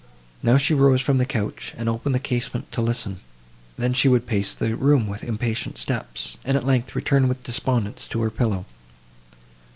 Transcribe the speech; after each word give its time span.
Now 0.41 0.57
she 0.57 0.73
rose 0.73 0.99
from 0.99 1.19
the 1.19 1.27
couch, 1.27 1.75
and 1.77 1.87
opened 1.87 2.15
the 2.15 2.19
casement 2.19 2.71
to 2.71 2.81
listen; 2.81 3.19
then 3.77 3.93
she 3.93 4.07
would 4.07 4.25
pace 4.25 4.55
the 4.55 4.75
room 4.75 5.05
with 5.05 5.23
impatient 5.23 5.77
steps, 5.77 6.37
and, 6.43 6.57
at 6.57 6.65
length, 6.65 6.95
return 6.95 7.27
with 7.27 7.43
despondence 7.43 8.07
to 8.07 8.21
her 8.23 8.31
pillow. 8.31 8.65